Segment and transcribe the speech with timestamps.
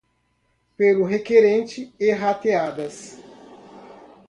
[0.75, 3.19] pelo requerente e rateadas